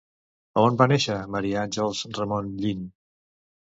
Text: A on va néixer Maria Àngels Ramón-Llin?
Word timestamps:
A 0.61 0.63
on 0.69 0.77
va 0.79 0.87
néixer 0.93 1.17
Maria 1.37 1.59
Àngels 1.67 2.03
Ramón-Llin? 2.19 2.85